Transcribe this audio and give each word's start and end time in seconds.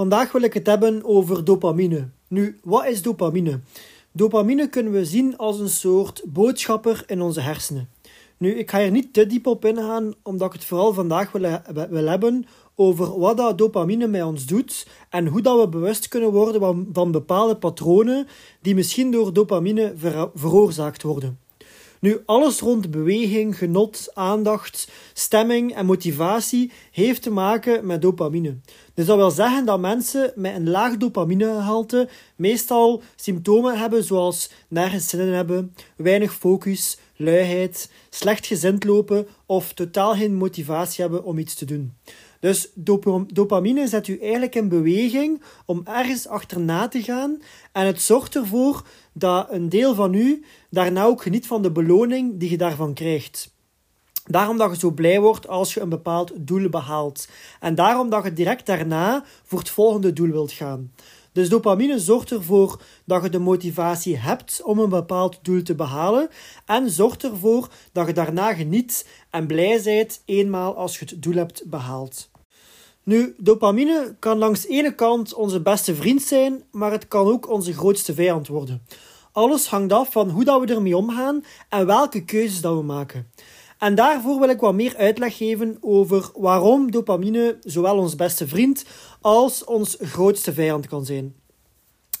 Vandaag 0.00 0.32
wil 0.32 0.42
ik 0.42 0.54
het 0.54 0.66
hebben 0.66 1.04
over 1.04 1.44
dopamine. 1.44 2.08
Nu, 2.28 2.58
wat 2.62 2.86
is 2.86 3.02
dopamine? 3.02 3.60
Dopamine 4.12 4.68
kunnen 4.68 4.92
we 4.92 5.04
zien 5.04 5.36
als 5.36 5.60
een 5.60 5.68
soort 5.68 6.22
boodschapper 6.26 7.02
in 7.06 7.20
onze 7.20 7.40
hersenen. 7.40 7.88
Nu, 8.36 8.54
ik 8.54 8.70
ga 8.70 8.78
hier 8.78 8.90
niet 8.90 9.12
te 9.12 9.26
diep 9.26 9.46
op 9.46 9.64
ingaan, 9.64 10.14
omdat 10.22 10.46
ik 10.46 10.52
het 10.52 10.64
vooral 10.64 10.92
vandaag 10.92 11.32
wil, 11.32 12.06
hebben 12.08 12.46
over 12.74 13.18
wat 13.18 13.36
dat 13.36 13.58
dopamine 13.58 14.06
met 14.06 14.22
ons 14.22 14.46
doet 14.46 14.86
en 15.10 15.26
hoe 15.26 15.40
dat 15.40 15.60
we 15.60 15.68
bewust 15.68 16.08
kunnen 16.08 16.30
worden 16.30 16.86
van, 16.92 17.10
bepaalde 17.10 17.56
patronen 17.56 18.26
die 18.60 18.74
misschien 18.74 19.10
door 19.10 19.32
dopamine 19.32 19.92
ver, 19.96 20.30
veroorzaakt 20.34 21.02
worden. 21.02 21.38
Nu, 22.00 22.22
alles 22.26 22.60
rond 22.60 22.90
beweging, 22.90 23.58
genot, 23.58 24.10
aandacht, 24.14 24.90
stemming 25.12 25.74
en 25.74 25.86
motivatie 25.86 26.70
heeft 26.90 27.22
te 27.22 27.30
maken 27.30 27.86
met 27.86 28.02
dopamine. 28.02 28.56
Dus 28.94 29.06
dat 29.06 29.16
wil 29.16 29.30
zeggen 29.30 29.64
dat 29.64 29.80
mensen 29.80 30.32
met 30.34 30.54
een 30.54 30.70
laag 30.70 30.96
dopaminegehalte 30.96 32.08
meestal 32.36 33.02
symptomen 33.16 33.78
hebben 33.78 34.04
zoals 34.04 34.50
nergens 34.68 35.08
zin 35.08 35.20
in 35.20 35.32
hebben, 35.32 35.74
weinig 35.96 36.34
focus, 36.34 36.98
luiheid, 37.16 37.90
slecht 38.10 38.46
gezind 38.46 38.84
lopen 38.84 39.26
of 39.46 39.72
totaal 39.72 40.14
geen 40.14 40.34
motivatie 40.34 41.02
hebben 41.02 41.24
om 41.24 41.38
iets 41.38 41.54
te 41.54 41.64
doen. 41.64 41.92
Dus 42.40 42.70
dopamine 43.32 43.88
zet 43.88 44.08
u 44.08 44.18
eigenlijk 44.20 44.54
in 44.54 44.68
beweging 44.68 45.42
om 45.66 45.82
ergens 45.84 46.26
achterna 46.26 46.88
te 46.88 47.02
gaan 47.02 47.42
en 47.72 47.86
het 47.86 48.02
zorgt 48.02 48.36
ervoor 48.36 48.86
dat 49.12 49.46
een 49.50 49.68
deel 49.68 49.94
van 49.94 50.14
u 50.14 50.44
daarna 50.70 51.04
ook 51.04 51.22
geniet 51.22 51.46
van 51.46 51.62
de 51.62 51.70
beloning 51.70 52.38
die 52.38 52.50
je 52.50 52.56
daarvan 52.56 52.94
krijgt. 52.94 53.54
Daarom 54.24 54.56
dat 54.56 54.70
je 54.70 54.78
zo 54.78 54.90
blij 54.90 55.20
wordt 55.20 55.48
als 55.48 55.74
je 55.74 55.80
een 55.80 55.88
bepaald 55.88 56.32
doel 56.36 56.68
behaalt. 56.68 57.28
En 57.60 57.74
daarom 57.74 58.10
dat 58.10 58.24
je 58.24 58.32
direct 58.32 58.66
daarna 58.66 59.24
voor 59.44 59.58
het 59.58 59.70
volgende 59.70 60.12
doel 60.12 60.30
wilt 60.30 60.52
gaan. 60.52 60.92
Dus 61.32 61.48
dopamine 61.48 61.98
zorgt 61.98 62.30
ervoor 62.30 62.82
dat 63.04 63.22
je 63.22 63.28
de 63.28 63.38
motivatie 63.38 64.16
hebt 64.16 64.62
om 64.62 64.78
een 64.78 64.88
bepaald 64.88 65.38
doel 65.42 65.62
te 65.62 65.74
behalen 65.74 66.28
en 66.66 66.90
zorgt 66.90 67.24
ervoor 67.24 67.68
dat 67.92 68.06
je 68.06 68.12
daarna 68.12 68.54
geniet 68.54 69.08
en 69.30 69.46
blij 69.46 69.80
bent 69.84 70.22
eenmaal 70.24 70.76
als 70.76 70.98
je 70.98 71.04
het 71.04 71.22
doel 71.22 71.34
hebt 71.34 71.62
behaald. 71.66 72.29
Nu, 73.10 73.34
dopamine 73.38 74.16
kan 74.18 74.38
langs 74.38 74.62
de 74.62 74.68
ene 74.68 74.94
kant 74.94 75.34
onze 75.34 75.60
beste 75.60 75.94
vriend 75.94 76.22
zijn, 76.22 76.62
maar 76.70 76.92
het 76.92 77.08
kan 77.08 77.26
ook 77.26 77.48
onze 77.48 77.72
grootste 77.72 78.14
vijand 78.14 78.48
worden. 78.48 78.82
Alles 79.32 79.66
hangt 79.66 79.92
af 79.92 80.12
van 80.12 80.30
hoe 80.30 80.44
dat 80.44 80.60
we 80.60 80.74
ermee 80.74 80.96
omgaan 80.96 81.44
en 81.68 81.86
welke 81.86 82.24
keuzes 82.24 82.60
dat 82.60 82.76
we 82.76 82.82
maken. 82.82 83.30
En 83.78 83.94
daarvoor 83.94 84.40
wil 84.40 84.48
ik 84.48 84.60
wat 84.60 84.74
meer 84.74 84.96
uitleg 84.96 85.36
geven 85.36 85.76
over 85.80 86.30
waarom 86.34 86.90
dopamine 86.90 87.58
zowel 87.60 87.96
ons 87.96 88.16
beste 88.16 88.48
vriend 88.48 88.84
als 89.20 89.64
ons 89.64 89.96
grootste 90.00 90.52
vijand 90.52 90.86
kan 90.86 91.04
zijn. 91.04 91.34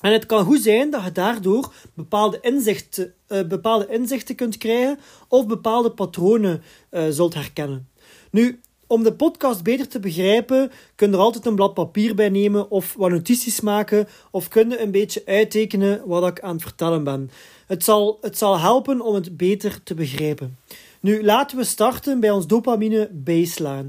En 0.00 0.12
het 0.12 0.26
kan 0.26 0.44
goed 0.44 0.60
zijn 0.60 0.90
dat 0.90 1.04
je 1.04 1.12
daardoor 1.12 1.72
bepaalde 1.94 2.38
inzichten, 2.40 3.14
uh, 3.28 3.42
bepaalde 3.42 3.86
inzichten 3.88 4.34
kunt 4.34 4.56
krijgen 4.56 4.98
of 5.28 5.46
bepaalde 5.46 5.90
patronen 5.90 6.62
uh, 6.90 7.02
zult 7.10 7.34
herkennen. 7.34 7.88
Nu, 8.30 8.60
om 8.90 9.02
de 9.02 9.12
podcast 9.12 9.62
beter 9.62 9.88
te 9.88 10.00
begrijpen, 10.00 10.70
kun 10.94 11.10
je 11.10 11.16
er 11.16 11.22
altijd 11.22 11.46
een 11.46 11.54
blad 11.54 11.74
papier 11.74 12.14
bij 12.14 12.28
nemen 12.28 12.70
of 12.70 12.94
wat 12.94 13.10
notities 13.10 13.60
maken 13.60 14.08
of 14.30 14.48
kun 14.48 14.70
je 14.70 14.80
een 14.80 14.90
beetje 14.90 15.22
uittekenen 15.26 16.02
wat 16.06 16.26
ik 16.26 16.40
aan 16.40 16.52
het 16.52 16.62
vertellen 16.62 17.04
ben. 17.04 17.30
Het 17.66 17.84
zal, 17.84 18.18
het 18.20 18.38
zal 18.38 18.58
helpen 18.58 19.00
om 19.00 19.14
het 19.14 19.36
beter 19.36 19.82
te 19.82 19.94
begrijpen. 19.94 20.58
Nu, 21.00 21.24
laten 21.24 21.56
we 21.56 21.64
starten 21.64 22.20
bij 22.20 22.30
ons 22.30 22.46
dopamine 22.46 23.08
baseline. 23.12 23.88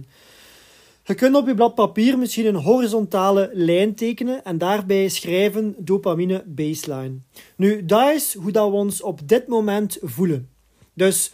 Je 1.03 1.13
kunt 1.13 1.35
op 1.35 1.47
je 1.47 1.56
blad 1.56 1.75
papier 1.75 2.18
misschien 2.18 2.45
een 2.45 2.56
horizontale 2.56 3.50
lijn 3.53 3.95
tekenen 3.95 4.44
en 4.44 4.57
daarbij 4.57 5.07
schrijven 5.07 5.75
dopamine 5.78 6.44
baseline. 6.45 7.16
Nu, 7.56 7.85
dat 7.85 8.13
is 8.13 8.33
hoe 8.33 8.51
dat 8.51 8.69
we 8.69 8.75
ons 8.75 9.01
op 9.01 9.28
dit 9.28 9.47
moment 9.47 9.97
voelen. 10.01 10.50
Dus 10.94 11.31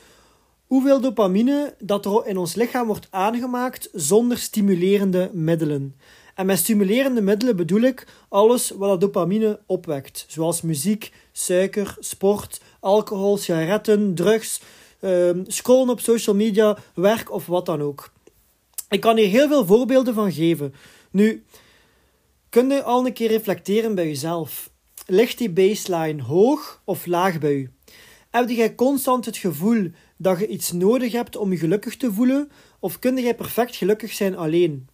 hoeveel 0.67 1.01
dopamine 1.01 1.75
dat 1.79 2.05
er 2.05 2.25
in 2.25 2.37
ons 2.37 2.55
lichaam 2.55 2.87
wordt 2.87 3.07
aangemaakt 3.09 3.89
zonder 3.93 4.37
stimulerende 4.37 5.29
middelen. 5.33 5.95
En 6.35 6.45
met 6.45 6.57
stimulerende 6.57 7.21
middelen 7.21 7.55
bedoel 7.55 7.81
ik 7.81 8.07
alles 8.29 8.69
wat 8.69 8.89
dat 8.89 9.01
dopamine 9.01 9.59
opwekt, 9.65 10.25
zoals 10.27 10.61
muziek, 10.61 11.11
suiker, 11.31 11.95
sport, 11.99 12.61
alcohol, 12.79 13.37
sigaretten, 13.37 14.15
drugs, 14.15 14.61
um, 15.01 15.43
scrollen 15.47 15.89
op 15.89 15.99
social 15.99 16.35
media, 16.35 16.77
werk 16.93 17.31
of 17.31 17.45
wat 17.45 17.65
dan 17.65 17.81
ook. 17.81 18.11
Ik 18.89 19.01
kan 19.01 19.17
hier 19.17 19.27
heel 19.27 19.47
veel 19.47 19.65
voorbeelden 19.65 20.13
van 20.13 20.31
geven. 20.31 20.73
Nu, 21.11 21.43
kun 22.49 22.69
je 22.69 22.83
al 22.83 23.05
een 23.05 23.13
keer 23.13 23.29
reflecteren 23.29 23.95
bij 23.95 24.07
jezelf. 24.07 24.69
Ligt 25.05 25.37
die 25.37 25.49
baseline 25.49 26.23
hoog 26.23 26.81
of 26.83 27.05
laag 27.05 27.39
bij 27.39 27.53
u? 27.53 27.71
Heb 28.31 28.49
jij 28.49 28.75
constant 28.75 29.25
het 29.25 29.37
gevoel 29.37 29.91
dat 30.17 30.39
je 30.39 30.47
iets 30.47 30.71
nodig 30.71 31.11
hebt 31.11 31.35
om 31.35 31.51
je 31.51 31.57
gelukkig 31.57 31.97
te 31.97 32.13
voelen? 32.13 32.51
Of 32.79 32.99
kun 32.99 33.17
jij 33.17 33.35
perfect 33.35 33.75
gelukkig 33.75 34.13
zijn 34.13 34.37
alleen? 34.37 34.87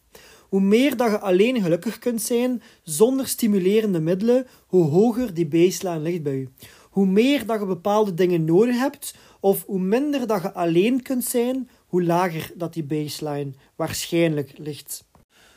Hoe 0.49 0.61
meer 0.61 0.97
dat 0.97 1.11
je 1.11 1.19
alleen 1.19 1.61
gelukkig 1.61 1.99
kunt 1.99 2.22
zijn 2.22 2.61
zonder 2.83 3.27
stimulerende 3.27 3.99
middelen, 3.99 4.47
hoe 4.67 4.89
hoger 4.89 5.33
die 5.33 5.47
baseline 5.47 5.99
ligt 5.99 6.23
bij 6.23 6.33
u. 6.33 6.49
Hoe 6.89 7.05
meer 7.05 7.45
dat 7.45 7.59
je 7.59 7.66
bepaalde 7.66 8.13
dingen 8.13 8.45
nodig 8.45 8.77
hebt, 8.77 9.16
of 9.39 9.66
hoe 9.66 9.79
minder 9.79 10.27
dat 10.27 10.41
je 10.41 10.53
alleen 10.53 11.01
kunt 11.01 11.23
zijn, 11.23 11.69
hoe 11.88 12.03
lager 12.03 12.51
dat 12.55 12.73
die 12.73 12.83
baseline 12.83 13.53
waarschijnlijk 13.75 14.51
ligt. 14.57 15.03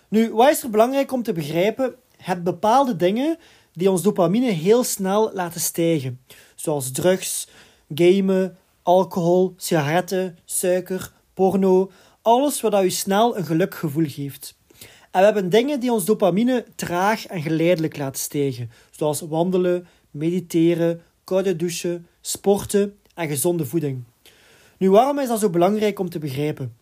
Nu, 0.09 0.33
wat 0.33 0.51
is 0.51 0.63
er 0.63 0.71
belangrijk 0.71 1.13
om 1.13 1.23
te 1.23 1.33
begrijpen? 1.33 1.95
Het 2.17 2.45
bepaalde 2.45 2.97
dingen 2.97 3.39
die 3.73 3.91
ons 3.91 4.03
dopamine 4.03 4.51
heel 4.51 4.85
snel 4.85 5.31
laten 5.35 5.61
stijgen, 5.61 6.21
zoals 6.55 6.91
drugs, 6.91 7.49
gamen, 7.95 8.57
alcohol, 8.83 9.55
sigaretten, 9.57 10.39
suiker, 10.45 11.13
porno, 11.35 11.91
alles 12.23 12.61
wat 12.61 12.85
u 12.85 12.91
snel 12.91 13.37
een 13.37 13.45
gelukgevoel 13.45 14.07
geeft. 14.09 14.57
En 15.11 15.23
we 15.23 15.25
hebben 15.25 15.51
dingen 15.51 15.81
die 15.81 15.93
ons 15.93 16.05
dopamine 16.05 16.65
traag 16.75 17.27
en 17.27 17.43
geleidelijk 17.43 17.97
laten 17.97 18.21
stijgen, 18.21 18.71
zoals 18.91 19.21
wandelen, 19.21 19.87
mediteren, 20.11 21.03
koude 21.25 21.57
douchen, 21.57 22.07
sporten 22.21 22.99
en 23.15 23.29
gezonde 23.29 23.67
voeding. 23.67 24.05
Nu, 24.79 24.91
waarom 24.91 25.19
is 25.19 25.29
dat 25.29 25.41
zo 25.41 25.51
belangrijk 25.51 25.99
om 25.99 26.11
te 26.11 26.19
begrijpen? 26.19 26.77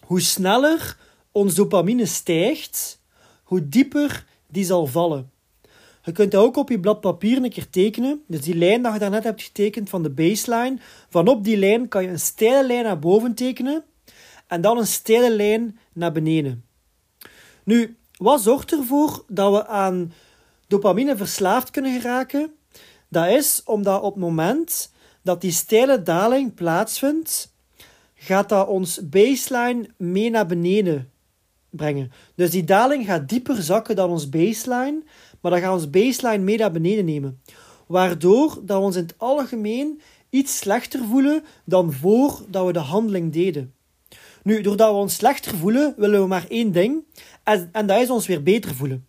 Hoe 0.00 0.20
sneller 0.20 0.96
ons 1.32 1.54
dopamine 1.54 2.06
stijgt, 2.06 3.00
hoe 3.42 3.68
dieper 3.68 4.26
die 4.46 4.64
zal 4.64 4.86
vallen. 4.86 5.30
Je 6.06 6.12
kunt 6.12 6.30
dat 6.30 6.44
ook 6.44 6.56
op 6.56 6.68
je 6.68 6.80
blad 6.80 7.00
papier 7.00 7.36
een 7.36 7.50
keer 7.50 7.70
tekenen. 7.70 8.22
Dus 8.26 8.40
die 8.40 8.54
lijn 8.54 8.82
dat 8.82 8.92
je 8.92 8.98
daarnet 8.98 9.24
hebt 9.24 9.42
getekend 9.42 9.88
van 9.88 10.02
de 10.02 10.10
baseline. 10.10 10.78
Vanop 11.08 11.44
die 11.44 11.56
lijn 11.56 11.88
kan 11.88 12.02
je 12.02 12.08
een 12.08 12.20
steile 12.20 12.66
lijn 12.66 12.84
naar 12.84 12.98
boven 12.98 13.34
tekenen. 13.34 13.84
En 14.46 14.60
dan 14.60 14.78
een 14.78 14.86
steile 14.86 15.30
lijn 15.30 15.78
naar 15.92 16.12
beneden. 16.12 16.64
Nu, 17.64 17.96
wat 18.16 18.40
zorgt 18.40 18.72
ervoor 18.72 19.24
dat 19.28 19.52
we 19.52 19.66
aan 19.66 20.12
dopamine 20.66 21.16
verslaafd 21.16 21.70
kunnen 21.70 22.00
geraken? 22.00 22.54
Dat 23.08 23.28
is 23.28 23.62
omdat 23.64 24.02
op 24.02 24.14
het 24.14 24.22
moment 24.22 24.92
dat 25.22 25.40
die 25.40 25.52
steile 25.52 26.02
daling 26.02 26.54
plaatsvindt, 26.54 27.54
gaat 28.14 28.48
dat 28.48 28.68
ons 28.68 29.08
baseline 29.08 29.88
mee 29.96 30.30
naar 30.30 30.46
beneden 30.46 31.10
brengen. 31.70 32.12
Dus 32.34 32.50
die 32.50 32.64
daling 32.64 33.06
gaat 33.06 33.28
dieper 33.28 33.62
zakken 33.62 33.96
dan 33.96 34.10
ons 34.10 34.28
baseline, 34.28 35.02
maar 35.46 35.60
dan 35.60 35.64
gaat 35.64 35.74
ons 35.74 35.90
baseline 35.90 36.44
mee 36.44 36.56
naar 36.56 36.70
beneden 36.70 37.04
nemen. 37.04 37.40
Waardoor 37.86 38.58
dat 38.62 38.78
we 38.78 38.84
ons 38.84 38.96
in 38.96 39.02
het 39.02 39.14
algemeen 39.16 40.00
iets 40.30 40.56
slechter 40.56 41.04
voelen 41.04 41.44
dan 41.64 41.92
voordat 41.92 42.66
we 42.66 42.72
de 42.72 42.78
handeling 42.78 43.32
deden. 43.32 43.74
Nu, 44.42 44.60
doordat 44.60 44.90
we 44.90 44.96
ons 44.96 45.14
slechter 45.14 45.56
voelen, 45.56 45.94
willen 45.96 46.20
we 46.20 46.26
maar 46.26 46.46
één 46.48 46.72
ding, 46.72 47.04
en, 47.42 47.68
en 47.72 47.86
dat 47.86 48.00
is 48.00 48.10
ons 48.10 48.26
weer 48.26 48.42
beter 48.42 48.74
voelen. 48.74 49.06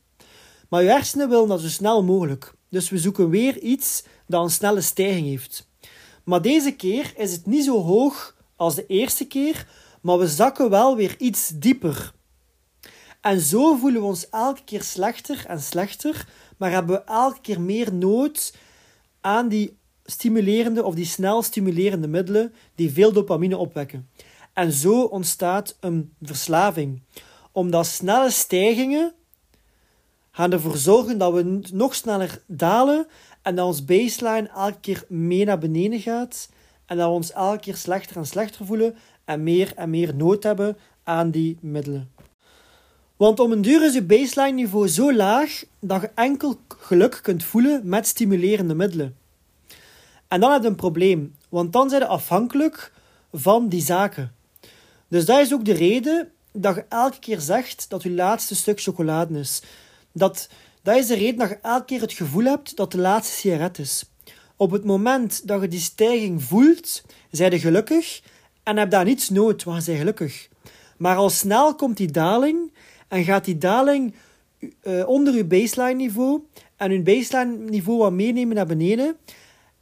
Maar 0.70 0.84
je 0.84 0.90
hersenen 0.90 1.30
willen 1.30 1.48
dat 1.48 1.62
zo 1.62 1.68
snel 1.68 2.04
mogelijk. 2.04 2.54
Dus 2.70 2.90
we 2.90 2.98
zoeken 2.98 3.30
weer 3.30 3.60
iets 3.60 4.04
dat 4.28 4.44
een 4.44 4.50
snelle 4.50 4.82
stijging 4.82 5.28
heeft. 5.28 5.70
Maar 6.24 6.42
deze 6.42 6.72
keer 6.72 7.14
is 7.16 7.32
het 7.32 7.46
niet 7.46 7.64
zo 7.64 7.82
hoog 7.82 8.36
als 8.56 8.76
de 8.76 8.86
eerste 8.86 9.28
keer, 9.28 9.68
maar 10.02 10.18
we 10.18 10.28
zakken 10.28 10.70
wel 10.70 10.96
weer 10.96 11.16
iets 11.18 11.52
dieper. 11.56 12.16
En 13.22 13.40
zo 13.40 13.76
voelen 13.76 14.02
we 14.02 14.08
ons 14.08 14.30
elke 14.30 14.64
keer 14.64 14.84
slechter 14.84 15.46
en 15.48 15.62
slechter, 15.62 16.28
maar 16.58 16.72
hebben 16.72 16.96
we 16.96 17.04
elke 17.04 17.42
keer 17.42 17.62
meer 17.62 17.94
nood 17.94 18.56
aan 19.22 19.48
die 19.48 19.78
stimulerende 20.06 20.84
of 20.84 20.96
die 20.96 21.06
snel 21.06 21.42
stimulerende 21.42 22.08
middelen 22.08 22.54
die 22.76 22.92
veel 22.92 23.12
dopamine 23.14 23.58
opwekken. 23.58 24.10
En 24.54 24.72
zo 24.72 25.02
ontstaat 25.02 25.78
een 25.80 26.14
verslaving. 26.22 27.02
Omdat 27.52 27.86
snelle 27.86 28.30
stijgingen 28.30 29.14
gaan 30.32 30.52
ervoor 30.52 30.78
zorgen 30.78 31.18
dat 31.18 31.34
we 31.34 31.62
nog 31.74 31.96
sneller 31.96 32.42
dalen 32.48 33.08
en 33.42 33.56
dat 33.56 33.66
ons 33.66 33.86
baseline 33.86 34.50
elke 34.50 34.80
keer 34.80 35.04
mee 35.08 35.46
naar 35.46 35.58
beneden 35.58 36.00
gaat 36.00 36.50
en 36.86 36.98
dat 36.98 37.08
we 37.08 37.14
ons 37.14 37.32
elke 37.32 37.60
keer 37.60 37.76
slechter 37.76 38.18
en 38.18 38.26
slechter 38.26 38.66
voelen 38.66 38.96
en 39.26 39.44
meer 39.44 39.74
en 39.76 39.90
meer 39.90 40.16
nood 40.16 40.44
hebben 40.44 40.78
aan 41.04 41.32
die 41.32 41.58
middelen. 41.62 42.12
Want 43.18 43.40
om 43.40 43.52
een 43.52 43.62
duur 43.62 43.86
is 43.86 43.94
je 43.94 44.04
baseline 44.04 44.52
niveau 44.54 44.88
zo 44.88 45.14
laag 45.14 45.64
dat 45.80 46.02
je 46.02 46.12
enkel 46.16 46.60
geluk 46.68 47.20
kunt 47.22 47.44
voelen 47.44 47.82
met 47.84 48.08
stimulerende 48.08 48.76
middelen. 48.76 49.18
En 50.28 50.40
dan 50.40 50.52
heb 50.52 50.62
je 50.62 50.68
een 50.68 50.76
probleem, 50.76 51.36
want 51.50 51.74
dan 51.74 51.90
zijn 51.90 52.02
je 52.02 52.08
afhankelijk 52.08 52.92
van 53.34 53.70
die 53.70 53.82
zaken. 53.82 54.34
Dus 55.08 55.26
dat 55.26 55.40
is 55.40 55.54
ook 55.54 55.66
de 55.66 55.74
reden 55.74 56.32
dat 56.52 56.76
je 56.76 56.86
elke 56.90 57.20
keer 57.20 57.40
zegt 57.40 57.90
dat 57.90 58.04
je 58.04 58.12
laatste 58.12 58.56
stuk 58.56 58.82
chocolade 58.82 59.40
is. 59.40 59.62
Dat, 60.12 60.50
dat 60.82 60.96
is 60.96 61.08
de 61.08 61.16
reden 61.16 61.38
dat 61.38 61.50
je 61.50 61.60
elke 61.62 61.86
keer 61.86 62.02
het 62.02 62.14
gevoel 62.14 62.44
hebt 62.44 62.76
dat 62.76 62.92
de 62.92 62.98
laatste 62.98 63.36
sigaret 63.36 63.80
is. 63.80 64.04
Op 64.56 64.72
het 64.72 64.84
moment 64.84 65.48
dat 65.48 65.62
je 65.62 65.68
die 65.68 65.80
stijging 65.80 66.44
voelt, 66.44 67.04
zij 67.32 67.50
je 67.50 67.60
gelukkig 67.60 68.22
en 68.64 68.78
heb 68.78 68.90
daar 68.90 69.06
niets 69.06 69.30
nood, 69.30 69.64
want 69.64 69.86
je 69.86 69.96
gelukkig. 69.96 70.48
Maar 70.98 71.16
al 71.16 71.30
snel 71.30 71.76
komt 71.76 71.98
die 71.98 72.12
daling 72.12 72.72
en 73.08 73.24
gaat 73.24 73.46
die 73.46 73.58
daling 73.58 74.14
uh, 74.84 75.08
onder 75.08 75.36
je 75.36 75.46
baseline 75.46 75.94
niveau 75.94 76.42
en 76.76 76.92
je 76.92 77.02
baseline 77.02 77.58
niveau 77.58 77.98
wat 78.00 78.12
meenemen 78.12 78.56
naar 78.56 78.66
beneden. 78.66 79.18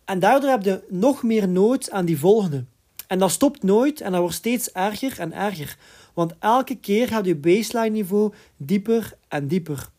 En 0.06 0.20
daardoor 0.20 0.50
heb 0.50 0.64
je 0.64 0.84
nog 0.90 1.24
meer 1.24 1.48
nood 1.48 1.92
aan 1.92 2.06
die 2.06 2.20
volgende. 2.20 2.66
En 3.08 3.20
dat 3.20 3.32
stopt 3.32 3.64
nooit 3.64 4.02
en 4.02 4.12
dat 4.12 4.20
wordt 4.20 4.36
steeds 4.36 4.72
erger 4.72 5.20
en 5.20 5.34
erger. 5.34 5.78
Want 6.14 6.34
elke 6.40 6.76
keer 6.76 7.08
gaat 7.08 7.26
je 7.26 7.36
baseline 7.36 7.90
niveau 7.90 8.34
dieper 8.58 9.18
en 9.28 9.48
dieper. 9.48 9.90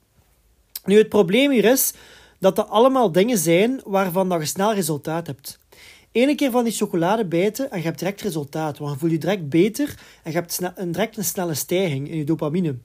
Nu, 0.84 0.98
het 0.98 1.08
probleem 1.08 1.50
hier 1.50 1.64
is 1.64 1.92
dat 2.38 2.56
dat 2.56 2.68
allemaal 2.68 3.12
dingen 3.12 3.38
zijn 3.38 3.80
waarvan 3.84 4.28
dat 4.28 4.40
je 4.40 4.46
snel 4.46 4.74
resultaat 4.74 5.26
hebt. 5.26 5.58
Eén 6.12 6.36
keer 6.36 6.50
van 6.50 6.64
die 6.64 6.72
chocolade 6.72 7.26
bijten 7.26 7.70
en 7.70 7.78
je 7.78 7.84
hebt 7.84 7.98
direct 7.98 8.20
resultaat. 8.20 8.78
Want 8.78 8.92
je 8.92 8.98
voelt 8.98 9.12
je 9.12 9.18
direct 9.18 9.48
beter 9.48 9.88
en 10.22 10.32
je 10.32 10.38
hebt 10.38 10.60
direct 10.92 11.16
een 11.16 11.24
snelle 11.24 11.54
stijging 11.54 12.10
in 12.10 12.16
je 12.16 12.24
dopamine. 12.24 12.76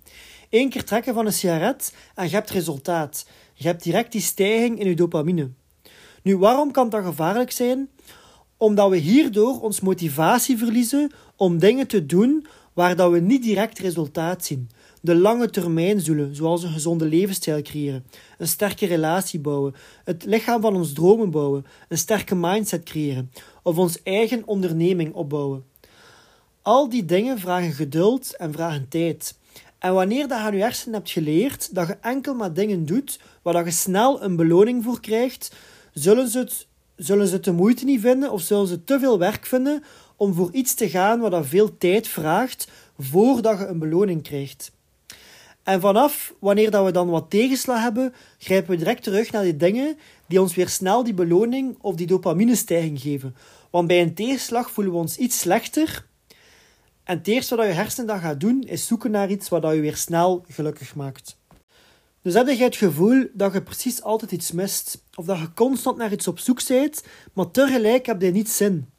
Eén 0.51 0.69
keer 0.69 0.83
trekken 0.83 1.13
van 1.13 1.25
een 1.25 1.33
sigaret 1.33 1.93
en 2.15 2.25
je 2.25 2.31
hebt 2.31 2.49
resultaat. 2.49 3.25
Je 3.53 3.67
hebt 3.67 3.83
direct 3.83 4.11
die 4.11 4.21
stijging 4.21 4.79
in 4.79 4.87
je 4.87 4.95
dopamine. 4.95 5.49
Nu, 6.23 6.37
waarom 6.37 6.71
kan 6.71 6.89
dat 6.89 7.03
gevaarlijk 7.03 7.51
zijn? 7.51 7.89
Omdat 8.57 8.89
we 8.89 8.97
hierdoor 8.97 9.61
ons 9.61 9.79
motivatie 9.79 10.57
verliezen 10.57 11.11
om 11.35 11.59
dingen 11.59 11.87
te 11.87 12.05
doen 12.05 12.45
waar 12.73 12.95
dat 12.95 13.11
we 13.11 13.19
niet 13.19 13.43
direct 13.43 13.79
resultaat 13.79 14.45
zien. 14.45 14.69
De 15.01 15.15
lange 15.15 15.49
termijn 15.49 16.01
zullen, 16.01 16.35
zoals 16.35 16.63
een 16.63 16.71
gezonde 16.71 17.05
levensstijl 17.05 17.61
creëren, 17.61 18.05
een 18.37 18.47
sterke 18.47 18.85
relatie 18.85 19.39
bouwen, 19.39 19.75
het 20.03 20.25
lichaam 20.25 20.61
van 20.61 20.75
ons 20.75 20.93
dromen 20.93 21.31
bouwen, 21.31 21.65
een 21.87 21.97
sterke 21.97 22.35
mindset 22.35 22.83
creëren 22.83 23.31
of 23.63 23.77
ons 23.77 24.03
eigen 24.03 24.41
onderneming 24.45 25.13
opbouwen. 25.13 25.63
Al 26.61 26.89
die 26.89 27.05
dingen 27.05 27.39
vragen 27.39 27.71
geduld 27.71 28.35
en 28.35 28.53
vragen 28.53 28.87
tijd. 28.87 29.39
En 29.81 29.93
wanneer 29.93 30.27
dat 30.27 30.37
je 30.37 30.43
aan 30.43 30.55
je 30.55 30.61
hersenen 30.61 30.93
hebt 30.93 31.09
geleerd 31.09 31.75
dat 31.75 31.87
je 31.87 31.97
enkel 32.01 32.33
maar 32.33 32.53
dingen 32.53 32.85
doet 32.85 33.19
waar 33.41 33.65
je 33.65 33.71
snel 33.71 34.23
een 34.23 34.35
beloning 34.35 34.83
voor 34.83 34.99
krijgt, 34.99 35.55
zullen 35.93 36.27
ze, 36.27 36.39
het, 36.39 36.67
zullen 36.95 37.27
ze 37.27 37.39
de 37.39 37.51
moeite 37.51 37.85
niet 37.85 38.01
vinden 38.01 38.31
of 38.31 38.41
zullen 38.41 38.67
ze 38.67 38.83
te 38.83 38.99
veel 38.99 39.19
werk 39.19 39.45
vinden 39.45 39.83
om 40.15 40.33
voor 40.33 40.49
iets 40.51 40.73
te 40.73 40.89
gaan 40.89 41.19
wat 41.19 41.31
dat 41.31 41.47
veel 41.47 41.77
tijd 41.77 42.07
vraagt 42.07 42.67
voordat 42.99 43.59
je 43.59 43.65
een 43.65 43.79
beloning 43.79 44.23
krijgt. 44.23 44.71
En 45.63 45.81
vanaf 45.81 46.33
wanneer 46.39 46.71
dat 46.71 46.85
we 46.85 46.91
dan 46.91 47.09
wat 47.09 47.29
tegenslag 47.29 47.81
hebben, 47.81 48.13
grijpen 48.37 48.69
we 48.71 48.77
direct 48.77 49.03
terug 49.03 49.31
naar 49.31 49.43
die 49.43 49.57
dingen 49.57 49.97
die 50.27 50.41
ons 50.41 50.55
weer 50.55 50.69
snel 50.69 51.03
die 51.03 51.13
beloning 51.13 51.77
of 51.81 51.95
die 51.95 52.07
dopaminestijging 52.07 53.01
geven. 53.01 53.35
Want 53.69 53.87
bij 53.87 54.01
een 54.01 54.13
tegenslag 54.13 54.71
voelen 54.71 54.93
we 54.93 54.99
ons 54.99 55.17
iets 55.17 55.39
slechter. 55.39 56.09
En 57.03 57.17
het 57.17 57.27
eerste 57.27 57.55
wat 57.55 57.65
je 57.65 57.71
hersenen 57.71 58.07
dan 58.07 58.19
gaat 58.19 58.39
doen, 58.39 58.61
is 58.61 58.87
zoeken 58.87 59.11
naar 59.11 59.29
iets 59.29 59.49
wat 59.49 59.63
je 59.63 59.79
weer 59.79 59.95
snel 59.95 60.45
gelukkig 60.47 60.95
maakt. 60.95 61.39
Dus 62.21 62.33
heb 62.33 62.47
je 62.47 62.63
het 62.63 62.75
gevoel 62.75 63.27
dat 63.33 63.53
je 63.53 63.61
precies 63.61 64.01
altijd 64.01 64.31
iets 64.31 64.51
mist, 64.51 65.03
of 65.15 65.25
dat 65.25 65.37
je 65.37 65.53
constant 65.53 65.97
naar 65.97 66.11
iets 66.11 66.27
op 66.27 66.39
zoek 66.39 66.67
bent, 66.67 67.03
maar 67.33 67.51
tegelijk 67.51 68.05
heb 68.05 68.21
je 68.21 68.31
niet 68.31 68.49
zin. 68.49 68.89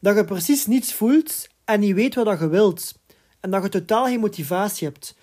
Dat 0.00 0.16
je 0.16 0.24
precies 0.24 0.66
niets 0.66 0.92
voelt 0.92 1.46
en 1.64 1.80
niet 1.80 1.94
weet 1.94 2.14
wat 2.14 2.38
je 2.38 2.48
wilt, 2.48 2.94
en 3.40 3.50
dat 3.50 3.62
je 3.62 3.68
totaal 3.68 4.04
geen 4.04 4.20
motivatie 4.20 4.88
hebt 4.88 5.14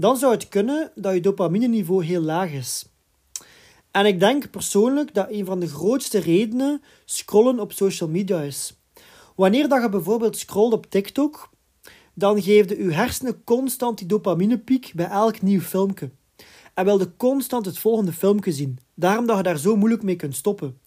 dan 0.00 0.16
zou 0.16 0.32
het 0.32 0.48
kunnen 0.48 0.90
dat 0.94 1.14
je 1.14 1.20
dopamine-niveau 1.20 2.04
heel 2.04 2.20
laag 2.20 2.50
is. 2.50 2.84
En 3.90 4.06
ik 4.06 4.20
denk 4.20 4.50
persoonlijk 4.50 5.14
dat 5.14 5.30
een 5.30 5.44
van 5.44 5.60
de 5.60 5.68
grootste 5.68 6.18
redenen 6.18 6.82
scrollen 7.04 7.60
op 7.60 7.72
social 7.72 8.08
media 8.08 8.40
is. 8.40 8.76
Wanneer 9.36 9.68
dat 9.68 9.82
je 9.82 9.88
bijvoorbeeld 9.88 10.36
scrolt 10.36 10.72
op 10.72 10.90
TikTok, 10.90 11.50
dan 12.18 12.42
geeft 12.42 12.68
je 12.68 12.92
hersenen 12.92 13.44
constant 13.44 13.98
die 13.98 14.06
dopaminepiek 14.06 14.92
bij 14.94 15.08
elk 15.08 15.42
nieuw 15.42 15.60
filmpje. 15.60 16.10
En 16.74 16.84
wilde 16.84 17.16
constant 17.16 17.66
het 17.66 17.78
volgende 17.78 18.12
filmpje 18.12 18.52
zien. 18.52 18.78
Daarom 18.94 19.26
dat 19.26 19.36
je 19.36 19.42
daar 19.42 19.58
zo 19.58 19.76
moeilijk 19.76 20.02
mee 20.02 20.16
kunt 20.16 20.36
stoppen. 20.36 20.78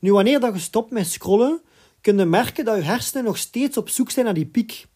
Nu, 0.00 0.12
wanneer 0.12 0.40
dat 0.40 0.54
je 0.54 0.60
stopt 0.60 0.90
met 0.90 1.06
scrollen, 1.06 1.60
kun 2.00 2.18
je 2.18 2.24
merken 2.24 2.64
dat 2.64 2.76
je 2.76 2.82
hersenen 2.82 3.24
nog 3.24 3.36
steeds 3.36 3.76
op 3.76 3.88
zoek 3.88 4.10
zijn 4.10 4.24
naar 4.24 4.34
die 4.34 4.46
piek. 4.46 4.86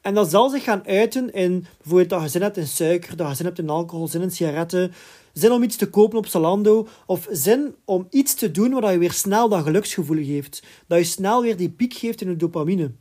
En 0.00 0.14
dat 0.14 0.30
zal 0.30 0.48
zich 0.48 0.64
gaan 0.64 0.86
uiten 0.86 1.32
in 1.32 1.66
bijvoorbeeld 1.78 2.10
dat 2.10 2.22
je 2.22 2.28
zin 2.28 2.42
hebt 2.42 2.56
in 2.56 2.66
suiker, 2.66 3.16
dat 3.16 3.28
je 3.28 3.34
zin 3.34 3.46
hebt 3.46 3.58
in 3.58 3.68
alcohol, 3.68 4.08
zin 4.08 4.22
in 4.22 4.30
sigaretten, 4.30 4.92
zin 5.32 5.52
om 5.52 5.62
iets 5.62 5.76
te 5.76 5.90
kopen 5.90 6.18
op 6.18 6.26
Zalando, 6.26 6.88
of 7.06 7.26
zin 7.30 7.74
om 7.84 8.06
iets 8.10 8.34
te 8.34 8.50
doen 8.50 8.70
wat 8.70 8.92
je 8.92 8.98
weer 8.98 9.12
snel 9.12 9.48
dat 9.48 9.62
geluksgevoel 9.62 10.24
geeft. 10.24 10.62
Dat 10.86 10.98
je 10.98 11.04
snel 11.04 11.42
weer 11.42 11.56
die 11.56 11.70
piek 11.70 11.94
geeft 11.94 12.20
in 12.20 12.28
je 12.28 12.36
dopamine. 12.36 12.92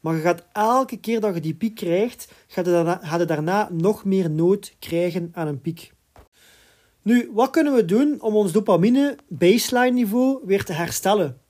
Maar 0.00 0.14
je 0.14 0.20
gaat 0.20 0.46
elke 0.52 0.96
keer 0.96 1.20
dat 1.20 1.34
je 1.34 1.40
die 1.40 1.54
piek 1.54 1.74
krijgt, 1.74 2.32
gaat 2.46 2.64
je 2.64 2.70
daarna, 2.70 3.24
daarna 3.24 3.68
nog 3.72 4.04
meer 4.04 4.30
nood 4.30 4.74
krijgen 4.78 5.30
aan 5.32 5.46
een 5.46 5.60
piek. 5.60 5.92
Nu, 7.02 7.30
wat 7.32 7.50
kunnen 7.50 7.74
we 7.74 7.84
doen 7.84 8.20
om 8.20 8.34
ons 8.36 8.52
dopamine 8.52 9.18
baseline 9.28 9.90
niveau 9.90 10.40
weer 10.44 10.64
te 10.64 10.72
herstellen? 10.72 11.40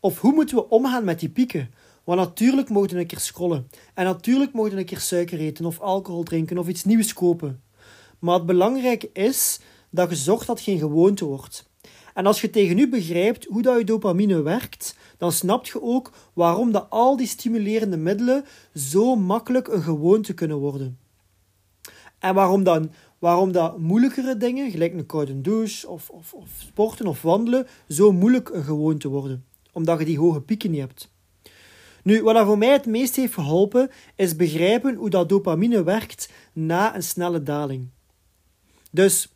Of 0.00 0.20
hoe 0.20 0.32
moeten 0.32 0.56
we 0.56 0.68
omgaan 0.68 1.04
met 1.04 1.20
die 1.20 1.28
pieken? 1.28 1.70
Want 2.04 2.18
natuurlijk 2.18 2.68
mogen 2.68 2.90
we 2.90 2.98
een 2.98 3.06
keer 3.06 3.18
scrollen. 3.18 3.68
En 3.94 4.04
natuurlijk 4.04 4.52
mogen 4.52 4.72
we 4.72 4.78
een 4.78 4.84
keer 4.84 5.00
suiker 5.00 5.38
eten 5.38 5.64
of 5.64 5.80
alcohol 5.80 6.22
drinken 6.22 6.58
of 6.58 6.68
iets 6.68 6.84
nieuws 6.84 7.12
kopen. 7.12 7.62
Maar 8.18 8.34
het 8.34 8.46
belangrijke 8.46 9.10
is 9.12 9.60
dat 9.90 10.10
je 10.10 10.16
zorgt 10.16 10.46
dat 10.46 10.56
het 10.56 10.64
geen 10.64 10.78
gewoonte 10.78 11.24
wordt. 11.24 11.70
En 12.14 12.26
als 12.26 12.40
je 12.40 12.50
tegen 12.50 12.78
u 12.78 12.88
begrijpt 12.88 13.44
hoe 13.44 13.62
dat 13.62 13.78
je 13.78 13.84
dopamine 13.84 14.42
werkt, 14.42 14.96
dan 15.18 15.32
snap 15.32 15.66
je 15.66 15.82
ook 15.82 16.12
waarom 16.32 16.72
dat 16.72 16.86
al 16.88 17.16
die 17.16 17.26
stimulerende 17.26 17.96
middelen 17.96 18.44
zo 18.74 19.16
makkelijk 19.16 19.68
een 19.68 19.82
gewoonte 19.82 20.34
kunnen 20.34 20.56
worden. 20.56 20.98
En 22.18 22.34
waarom 22.34 22.64
dan? 22.64 22.90
Waarom 23.18 23.52
dat 23.52 23.78
moeilijkere 23.78 24.36
dingen, 24.36 24.70
gelijk 24.70 24.92
een 24.92 25.06
koude 25.06 25.40
douche 25.40 25.88
of, 25.88 26.10
of, 26.10 26.34
of 26.34 26.48
sporten 26.58 27.06
of 27.06 27.22
wandelen, 27.22 27.66
zo 27.88 28.12
moeilijk 28.12 28.48
een 28.48 28.64
gewoonte 28.64 29.08
worden. 29.08 29.44
Omdat 29.72 29.98
je 29.98 30.04
die 30.04 30.18
hoge 30.18 30.40
pieken 30.40 30.70
niet 30.70 30.80
hebt. 30.80 31.12
Nu, 32.02 32.22
wat 32.22 32.46
voor 32.46 32.58
mij 32.58 32.72
het 32.72 32.86
meest 32.86 33.16
heeft 33.16 33.34
geholpen, 33.34 33.90
is 34.16 34.36
begrijpen 34.36 34.94
hoe 34.94 35.10
dat 35.10 35.28
dopamine 35.28 35.82
werkt 35.82 36.28
na 36.52 36.94
een 36.94 37.02
snelle 37.02 37.42
daling. 37.42 37.88
Dus, 38.90 39.28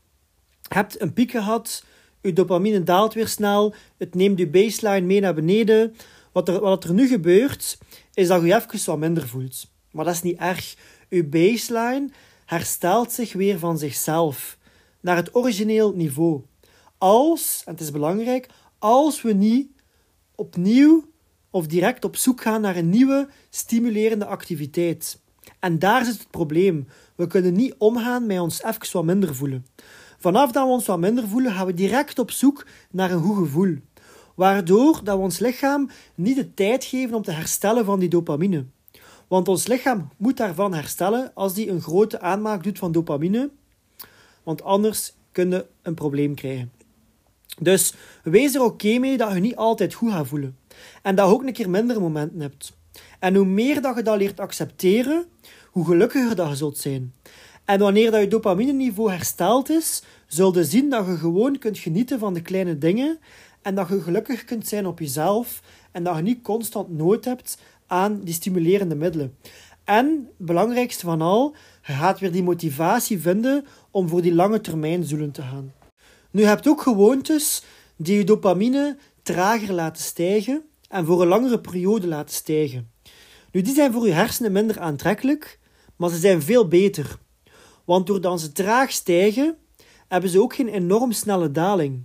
je 0.62 0.75
hebt 0.75 1.00
een 1.00 1.12
piek 1.12 1.30
gehad, 1.30 1.85
je 2.21 2.33
dopamine 2.33 2.83
daalt 2.83 3.15
weer 3.15 3.29
snel, 3.29 3.75
het 3.97 4.15
neemt 4.15 4.39
je 4.39 4.49
baseline 4.49 5.07
mee 5.07 5.21
naar 5.21 5.35
beneden. 5.35 5.95
Wat 6.33 6.49
er, 6.49 6.61
wat 6.61 6.85
er 6.85 6.95
nu 6.95 7.09
gebeurt, 7.09 7.79
is 8.15 8.29
dat 8.29 8.43
je 8.43 8.55
even 8.55 8.85
wat 8.85 8.99
minder 8.99 9.29
voelt. 9.29 9.71
Maar 9.91 10.05
dat 10.05 10.15
is 10.15 10.23
niet 10.23 10.39
erg. 10.39 10.77
Je 11.09 11.25
baseline 11.25 12.09
herstelt 12.45 13.13
zich 13.13 13.33
weer 13.33 13.59
van 13.59 13.79
zichzelf 13.79 14.59
naar 15.01 15.17
het 15.17 15.35
origineel 15.35 15.93
niveau. 15.93 16.43
Als, 16.99 17.63
en 17.65 17.73
het 17.73 17.81
is 17.81 17.91
belangrijk, 17.91 18.47
als 18.79 19.23
we 19.23 19.33
niet 19.33 19.69
opnieuw 20.35 21.05
of 21.51 21.67
direct 21.67 22.05
op 22.05 22.17
zoek 22.17 22.41
gaan 22.41 22.61
naar 22.61 22.77
een 22.77 22.91
nieuwe 22.91 23.29
stimulerende 23.51 24.27
activiteit. 24.27 25.21
En 25.61 25.79
daar 25.79 26.05
zit 26.05 26.19
het 26.19 26.31
probleem. 26.31 26.89
We 27.15 27.27
kunnen 27.27 27.53
niet 27.53 27.75
omgaan 27.79 28.27
met 28.27 28.39
ons 28.39 28.63
even 28.63 28.93
wat 28.93 29.05
minder 29.05 29.35
voelen. 29.35 29.67
Vanaf 30.19 30.53
dat 30.53 30.65
we 30.65 30.71
ons 30.71 30.87
wat 30.87 30.99
minder 30.99 31.29
voelen, 31.29 31.53
gaan 31.53 31.67
we 31.67 31.75
direct 31.75 32.19
op 32.19 32.31
zoek 32.31 32.67
naar 32.91 33.11
een 33.11 33.23
goed 33.23 33.37
gevoel. 33.37 33.77
Waardoor 34.35 35.01
dat 35.05 35.17
we 35.17 35.23
ons 35.23 35.39
lichaam 35.39 35.91
niet 36.15 36.37
de 36.37 36.55
tijd 36.55 36.85
geven 36.85 37.17
om 37.17 37.23
te 37.23 37.31
herstellen 37.31 37.85
van 37.85 37.99
die 37.99 38.09
dopamine. 38.09 38.65
Want 39.29 39.49
ons 39.49 39.67
lichaam 39.67 40.09
moet 40.17 40.37
daarvan 40.37 40.75
herstellen 40.75 41.31
als 41.35 41.55
die 41.55 41.71
een 41.71 41.81
grote 41.81 42.21
aanmaak 42.21 42.63
doet 42.63 42.79
van 42.79 42.93
dopamine, 42.93 43.51
want 44.43 44.63
anders 44.63 45.13
kun 45.33 45.51
je 45.51 45.67
een 45.83 45.95
probleem 45.95 46.35
krijgen. 46.35 46.73
Dus 47.61 47.95
wees 48.23 48.55
er 48.55 48.63
oké 48.63 48.99
mee 48.99 49.17
dat 49.17 49.33
je 49.33 49.41
niet 49.41 49.57
altijd 49.57 49.95
goed 49.95 50.13
gaat 50.13 50.27
voelen. 50.27 50.57
En 51.03 51.15
dat 51.15 51.27
je 51.29 51.35
ook 51.35 51.43
een 51.43 51.53
keer 51.53 51.71
minder 51.71 52.01
momenten 52.01 52.41
hebt. 52.41 52.77
En 53.19 53.35
hoe 53.35 53.47
meer 53.47 53.81
dat 53.83 53.97
je 53.97 54.03
dat 54.03 54.19
leert 54.19 54.41
accepteren, 54.41 55.27
hoe 55.71 55.85
gelukkiger 55.85 56.37
dat 56.37 56.49
je 56.49 56.55
zult 56.55 56.79
zijn. 56.79 57.15
En 57.69 57.79
wanneer 57.79 58.11
dat 58.11 58.21
je 58.21 58.29
dopamine-niveau 58.29 59.11
hersteld 59.11 59.71
is, 59.71 60.03
zul 60.27 60.55
je 60.55 60.65
zien 60.65 60.91
dat 60.91 61.07
je 61.07 61.17
gewoon 61.17 61.59
kunt 61.59 61.79
genieten 61.79 62.19
van 62.19 62.35
de 62.35 62.43
kleine 62.43 62.79
dingen 62.79 63.19
en 63.63 63.75
dat 63.75 63.89
je 63.89 64.01
gelukkig 64.01 64.45
kunt 64.45 64.67
zijn 64.67 64.87
op 64.87 64.99
jezelf 64.99 65.63
en 65.93 66.03
dat 66.03 66.17
je 66.17 66.23
niet 66.23 66.43
constant 66.43 66.91
nood 66.91 67.25
hebt 67.25 67.59
aan 67.87 68.21
die 68.25 68.35
stimulerende 68.35 68.95
middelen. 68.95 69.37
En, 69.85 70.29
belangrijkste 70.37 71.05
van 71.05 71.23
al, 71.23 71.55
je 71.83 71.93
gaat 71.93 72.21
weer 72.21 72.33
die 72.33 72.43
motivatie 72.43 73.21
vinden 73.21 73.65
om 73.91 74.09
voor 74.09 74.23
die 74.23 74.35
lange 74.35 74.61
termijn 74.61 75.07
doelen 75.07 75.31
te 75.31 75.43
gaan. 75.43 75.73
Nu, 76.31 76.41
je 76.41 76.47
hebt 76.47 76.69
ook 76.69 76.83
gewoontes 76.83 77.63
die 77.97 78.17
je 78.17 78.25
dopamine 78.25 78.97
trager 79.23 79.73
laten 79.73 80.03
stijgen 80.03 80.63
en 80.89 81.05
voor 81.05 81.23
een 81.23 81.29
langere 81.29 81.61
periode 81.61 82.07
laten 82.07 82.35
stijgen. 82.35 82.91
Nu, 83.53 83.63
die 83.63 83.75
zijn 83.75 83.93
voor 83.93 84.07
je 84.07 84.13
hersenen 84.13 84.53
minder 84.53 84.81
aantrekkelijk, 84.81 85.59
maar 85.97 86.11
ze 86.11 86.17
zijn 86.17 86.43
veel 86.43 86.69
beter. 86.69 87.19
Want 87.88 88.07
doordat 88.07 88.40
ze 88.40 88.52
traag 88.52 88.90
stijgen, 88.90 89.57
hebben 90.09 90.30
ze 90.30 90.42
ook 90.42 90.54
geen 90.54 90.68
enorm 90.68 91.12
snelle 91.12 91.50
daling. 91.50 92.04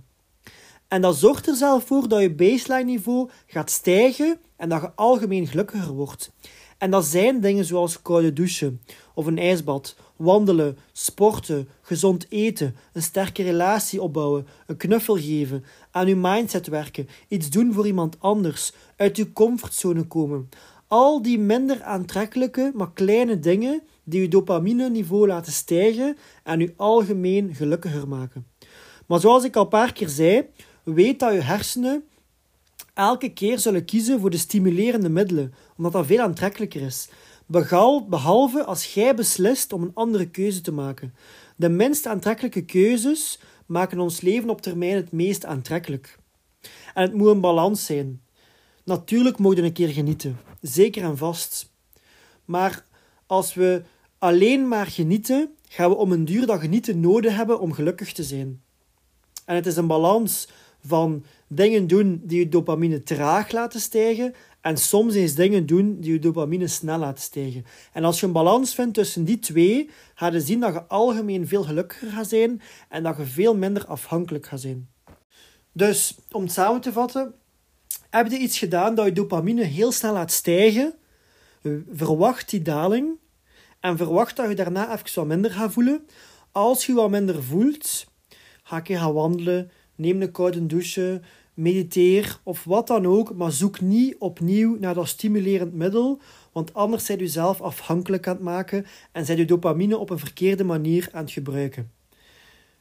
En 0.88 1.00
dat 1.00 1.16
zorgt 1.16 1.46
er 1.46 1.54
zelf 1.54 1.86
voor 1.86 2.08
dat 2.08 2.20
je 2.20 2.34
baseline 2.34 2.84
niveau 2.84 3.30
gaat 3.46 3.70
stijgen 3.70 4.38
en 4.56 4.68
dat 4.68 4.80
je 4.80 4.92
algemeen 4.94 5.46
gelukkiger 5.46 5.92
wordt. 5.92 6.32
En 6.78 6.90
dat 6.90 7.04
zijn 7.04 7.40
dingen 7.40 7.64
zoals 7.64 8.02
koude 8.02 8.32
douchen 8.32 8.80
of 9.14 9.26
een 9.26 9.38
ijsbad, 9.38 9.96
wandelen, 10.16 10.78
sporten, 10.92 11.68
gezond 11.82 12.26
eten, 12.28 12.76
een 12.92 13.02
sterke 13.02 13.42
relatie 13.42 14.02
opbouwen, 14.02 14.46
een 14.66 14.76
knuffel 14.76 15.16
geven, 15.16 15.64
aan 15.90 16.06
je 16.06 16.16
mindset 16.16 16.66
werken, 16.66 17.08
iets 17.28 17.50
doen 17.50 17.72
voor 17.72 17.86
iemand 17.86 18.16
anders, 18.20 18.72
uit 18.96 19.16
je 19.16 19.32
comfortzone 19.32 20.02
komen. 20.02 20.48
Al 20.94 21.22
die 21.22 21.38
minder 21.38 21.82
aantrekkelijke, 21.82 22.70
maar 22.74 22.92
kleine 22.92 23.38
dingen 23.38 23.82
die 24.04 24.20
je 24.20 24.28
dopamine-niveau 24.28 25.26
laten 25.26 25.52
stijgen 25.52 26.16
en 26.42 26.60
je 26.60 26.74
algemeen 26.76 27.54
gelukkiger 27.54 28.08
maken. 28.08 28.46
Maar 29.06 29.20
zoals 29.20 29.44
ik 29.44 29.56
al 29.56 29.62
een 29.62 29.68
paar 29.68 29.92
keer 29.92 30.08
zei, 30.08 30.46
weet 30.82 31.20
dat 31.20 31.32
je 31.32 31.40
hersenen 31.40 32.04
elke 32.92 33.32
keer 33.32 33.58
zullen 33.58 33.84
kiezen 33.84 34.20
voor 34.20 34.30
de 34.30 34.36
stimulerende 34.36 35.08
middelen, 35.08 35.54
omdat 35.76 35.92
dat 35.92 36.06
veel 36.06 36.20
aantrekkelijker 36.20 36.80
is. 36.80 37.08
Behalve 38.08 38.64
als 38.64 38.94
jij 38.94 39.14
beslist 39.14 39.72
om 39.72 39.82
een 39.82 39.94
andere 39.94 40.30
keuze 40.30 40.60
te 40.60 40.72
maken. 40.72 41.14
De 41.56 41.68
minst 41.68 42.06
aantrekkelijke 42.06 42.64
keuzes 42.64 43.40
maken 43.66 43.98
ons 43.98 44.20
leven 44.20 44.50
op 44.50 44.60
termijn 44.60 44.96
het 44.96 45.12
meest 45.12 45.44
aantrekkelijk. 45.44 46.18
En 46.94 47.02
het 47.02 47.14
moet 47.14 47.28
een 47.28 47.40
balans 47.40 47.84
zijn. 47.84 48.22
Natuurlijk 48.84 49.38
mogen 49.38 49.58
we 49.58 49.64
een 49.64 49.72
keer 49.72 49.88
genieten, 49.88 50.38
zeker 50.66 51.02
en 51.02 51.16
vast. 51.16 51.72
Maar 52.44 52.84
als 53.26 53.54
we 53.54 53.82
alleen 54.18 54.68
maar 54.68 54.86
genieten, 54.86 55.54
gaan 55.68 55.90
we 55.90 55.96
om 55.96 56.12
een 56.12 56.24
duur 56.24 56.46
dat 56.46 56.60
genieten 56.60 57.00
nodig 57.00 57.36
hebben 57.36 57.60
om 57.60 57.72
gelukkig 57.72 58.12
te 58.12 58.22
zijn. 58.22 58.62
En 59.44 59.54
het 59.54 59.66
is 59.66 59.76
een 59.76 59.86
balans 59.86 60.48
van 60.86 61.24
dingen 61.48 61.86
doen 61.86 62.20
die 62.24 62.38
je 62.38 62.48
dopamine 62.48 63.02
traag 63.02 63.52
laten 63.52 63.80
stijgen 63.80 64.34
en 64.60 64.76
soms 64.76 65.14
eens 65.14 65.34
dingen 65.34 65.66
doen 65.66 66.00
die 66.00 66.12
je 66.12 66.18
dopamine 66.18 66.68
snel 66.68 66.98
laten 66.98 67.22
stijgen. 67.22 67.64
En 67.92 68.04
als 68.04 68.20
je 68.20 68.26
een 68.26 68.32
balans 68.32 68.74
vindt 68.74 68.94
tussen 68.94 69.24
die 69.24 69.38
twee, 69.38 69.90
ga 70.14 70.32
je 70.32 70.40
zien 70.40 70.60
dat 70.60 70.74
je 70.74 70.86
algemeen 70.86 71.48
veel 71.48 71.62
gelukkiger 71.62 72.10
gaat 72.10 72.28
zijn 72.28 72.62
en 72.88 73.02
dat 73.02 73.16
je 73.16 73.24
veel 73.24 73.56
minder 73.56 73.86
afhankelijk 73.86 74.46
gaat 74.46 74.60
zijn. 74.60 74.88
Dus, 75.72 76.16
om 76.30 76.42
het 76.42 76.52
samen 76.52 76.80
te 76.80 76.92
vatten, 76.92 77.34
heb 78.16 78.30
je 78.30 78.38
iets 78.38 78.58
gedaan 78.58 78.94
dat 78.94 79.04
je 79.04 79.12
dopamine 79.12 79.62
heel 79.62 79.92
snel 79.92 80.12
laat 80.12 80.32
stijgen, 80.32 80.94
verwacht 81.92 82.50
die 82.50 82.62
daling 82.62 83.18
en 83.80 83.96
verwacht 83.96 84.36
dat 84.36 84.48
je 84.48 84.54
daarna 84.54 84.92
even 84.92 85.14
wat 85.14 85.26
minder 85.26 85.50
gaat 85.50 85.72
voelen. 85.72 86.06
Als 86.52 86.86
je 86.86 86.92
wat 86.92 87.10
minder 87.10 87.42
voelt, 87.42 88.06
ga 88.62 88.80
je 88.84 88.96
gaan 88.96 89.12
wandelen, 89.12 89.70
neem 89.94 90.22
een 90.22 90.32
koude 90.32 90.66
douche, 90.66 91.20
mediteer 91.54 92.40
of 92.42 92.64
wat 92.64 92.86
dan 92.86 93.06
ook, 93.06 93.34
maar 93.34 93.52
zoek 93.52 93.80
niet 93.80 94.16
opnieuw 94.18 94.76
naar 94.78 94.94
dat 94.94 95.08
stimulerend 95.08 95.74
middel, 95.74 96.20
want 96.52 96.74
anders 96.74 97.04
zijn 97.04 97.18
je 97.18 97.28
zelf 97.28 97.60
afhankelijk 97.60 98.26
aan 98.28 98.34
het 98.34 98.44
maken 98.44 98.86
en 99.12 99.24
zijn 99.24 99.38
je 99.38 99.44
dopamine 99.44 99.98
op 99.98 100.10
een 100.10 100.18
verkeerde 100.18 100.64
manier 100.64 101.08
aan 101.12 101.24
het 101.24 101.32
gebruiken. 101.32 101.92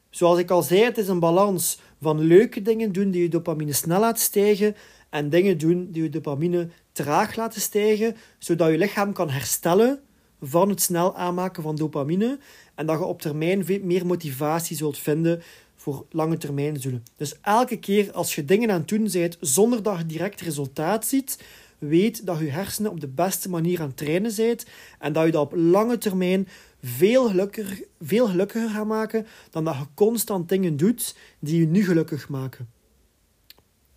Zoals 0.10 0.40
ik 0.40 0.52
al 0.52 0.62
zei, 0.62 0.84
het 0.84 0.98
is 0.98 1.08
een 1.08 1.20
balans 1.20 1.80
van 2.02 2.20
leuke 2.20 2.62
dingen 2.62 2.92
doen 2.92 3.12
die 3.12 3.22
je 3.22 3.30
dopamine 3.30 3.74
snel 3.74 4.00
laat 4.00 4.20
stijgen 4.20 4.76
en 5.14 5.30
dingen 5.30 5.58
doen 5.58 5.92
die 5.92 6.04
je 6.04 6.10
dopamine 6.10 6.70
traag 6.92 7.36
laten 7.36 7.62
stijgen, 7.62 8.16
zodat 8.38 8.72
je 8.72 8.78
lichaam 8.78 9.14
kan 9.14 9.30
herstellen 9.30 10.00
van 10.42 10.70
het 10.70 10.82
snel 10.82 11.16
aanmaken 11.16 11.64
van 11.64 11.76
dopamine 11.76 12.40
en 12.76 12.86
dat 12.86 13.00
je 13.00 13.06
op 13.06 13.22
termijn 13.22 13.66
meer 13.82 14.06
motivatie 14.06 14.78
zult 14.78 14.98
vinden 14.98 15.42
voor 15.76 16.06
lange 16.10 16.38
termijn 16.38 16.74
doelen. 16.74 17.04
Dus 17.18 17.36
elke 17.42 17.78
keer 17.78 18.12
als 18.12 18.36
je 18.36 18.46
dingen 18.46 18.72
aan 18.72 18.80
het 18.80 18.88
doen 18.88 19.10
bent 19.12 19.38
zonder 19.40 19.84
dat 19.84 19.98
je 19.98 20.06
direct 20.06 20.42
resultaat 20.42 21.06
ziet, 21.06 21.44
weet 21.78 22.26
dat 22.26 22.40
je 22.40 22.50
hersenen 22.50 22.92
op 22.92 23.00
de 23.00 23.08
beste 23.08 23.50
manier 23.50 23.82
aan 23.82 23.88
het 23.88 23.98
trainen 23.98 24.32
zijn 24.32 24.58
en 25.00 25.14
dat 25.14 25.26
je 25.26 25.32
dat 25.32 25.42
op 25.42 25.54
lange 25.56 25.98
termijn 25.98 26.48
veel 26.82 27.28
gelukkiger, 27.28 27.84
veel 28.02 28.28
gelukkiger 28.28 28.70
gaat 28.70 28.88
maken 28.88 29.26
dan 29.50 29.64
dat 29.64 29.76
je 29.76 29.86
constant 29.94 30.50
dingen 30.50 30.78
doet 30.78 31.16
die 31.40 31.60
je 31.60 31.68
nu 31.68 31.84
gelukkig 31.84 32.30
maken. 32.30 32.70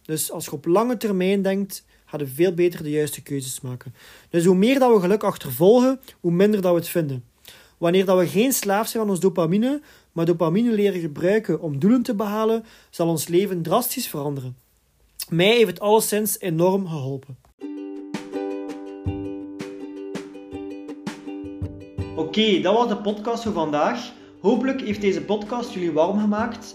Dus 0.07 0.31
als 0.31 0.45
je 0.45 0.53
op 0.53 0.67
lange 0.67 0.97
termijn 0.97 1.43
denkt, 1.43 1.85
ga 2.05 2.19
je 2.19 2.27
veel 2.27 2.53
beter 2.53 2.83
de 2.83 2.91
juiste 2.91 3.23
keuzes 3.23 3.61
maken. 3.61 3.95
Dus 4.31 4.45
hoe 4.45 4.55
meer 4.55 4.79
dat 4.79 4.93
we 4.93 5.01
geluk 5.01 5.23
achtervolgen, 5.23 6.01
hoe 6.21 6.33
minder 6.33 6.61
dat 6.61 6.73
we 6.73 6.79
het 6.79 6.89
vinden. 6.89 7.25
Wanneer 7.79 8.05
dat 8.05 8.19
we 8.19 8.27
geen 8.27 8.53
slaaf 8.53 8.89
zijn 8.89 9.03
van 9.03 9.13
ons 9.13 9.21
dopamine, 9.21 9.81
maar 10.13 10.25
dopamine 10.25 10.73
leren 10.73 11.01
gebruiken 11.01 11.61
om 11.61 11.79
doelen 11.79 12.03
te 12.03 12.15
behalen, 12.15 12.65
zal 12.91 13.09
ons 13.09 13.29
leven 13.29 13.63
drastisch 13.63 14.09
veranderen. 14.09 14.57
Mij 15.29 15.57
heeft 15.57 15.71
het 15.71 15.81
alleszins 15.81 16.41
enorm 16.41 16.89
geholpen. 16.89 17.37
Oké, 22.17 22.61
dat 22.61 22.75
was 22.75 22.89
de 22.89 22.97
podcast 22.97 23.43
voor 23.43 23.53
vandaag. 23.53 24.13
Hopelijk 24.41 24.81
heeft 24.81 25.01
deze 25.01 25.23
podcast 25.23 25.73
jullie 25.73 25.93
warm 25.93 26.19
gemaakt 26.19 26.75